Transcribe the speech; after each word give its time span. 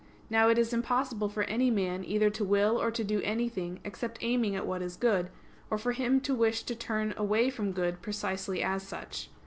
Now 0.31 0.49
it 0.49 0.57
is 0.57 0.73
impossible 0.73 1.29
for 1.29 1.43
any 1.43 1.69
man 1.69 2.03
either 2.03 2.31
to 2.31 2.43
will 2.43 2.81
or 2.81 2.89
to 2.89 3.03
do 3.03 3.21
anything 3.21 3.79
except 3.83 4.17
aiming 4.21 4.55
at 4.55 4.65
what 4.65 4.81
is 4.81 4.95
good; 4.95 5.29
or 5.69 5.77
for 5.77 5.91
him 5.91 6.19
to 6.21 6.33
wish 6.33 6.63
to 6.63 6.73
turn 6.75 7.13
away 7.17 7.51
from 7.51 7.71
good 7.71 8.01
precisely 8.01 8.63
as 8.63 8.81
such. 8.81 9.29